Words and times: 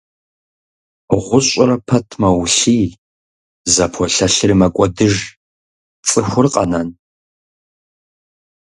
ГъущӀрэ 1.27 1.77
пэт 1.87 2.09
мэулъий, 2.21 2.85
зэполъэлъри 3.73 4.55
мэкӀуэдыж, 4.59 5.15
цӀыхур 6.07 6.47
къэнэн?! 6.53 6.89